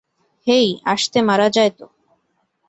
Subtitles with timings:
[0.47, 1.85] হেই, আসতে মারা যায় তো।